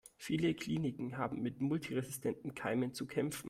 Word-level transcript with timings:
Viele 0.17 0.55
Kliniken 0.55 1.17
haben 1.17 1.43
mit 1.43 1.61
multiresistenten 1.61 2.55
Keimen 2.55 2.95
zu 2.95 3.05
kämpfen. 3.05 3.39